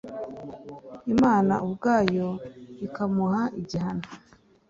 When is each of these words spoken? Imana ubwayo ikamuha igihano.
Imana 1.13 1.53
ubwayo 1.65 2.27
ikamuha 2.85 3.43
igihano. 3.59 4.05